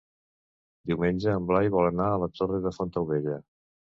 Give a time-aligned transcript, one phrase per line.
[0.91, 3.37] Diumenge en Blai vol anar a la Torre de Fontaubella.